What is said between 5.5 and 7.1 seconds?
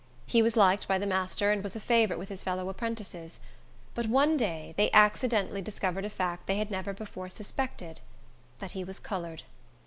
discovered a fact they had never